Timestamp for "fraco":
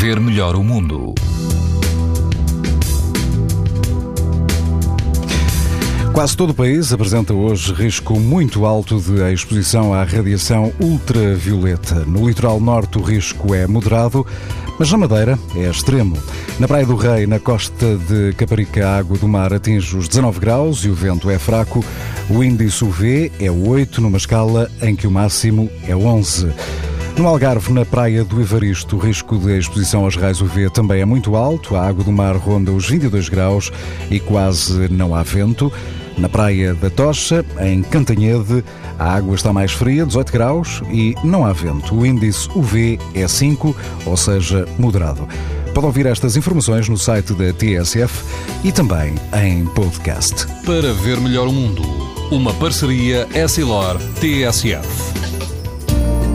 21.38-21.84